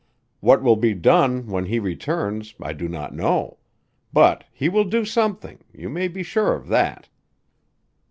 What 0.39 0.63
will 0.63 0.77
be 0.77 0.95
done 0.95 1.45
when 1.45 1.65
he 1.65 1.77
returns 1.77 2.55
I 2.59 2.73
do 2.73 2.89
not 2.89 3.13
know; 3.13 3.59
but 4.11 4.45
he 4.51 4.67
will 4.67 4.85
do 4.85 5.05
something 5.05 5.59
you 5.71 5.89
may 5.89 6.07
be 6.07 6.23
sure 6.23 6.55
of 6.55 6.69
that." 6.69 7.07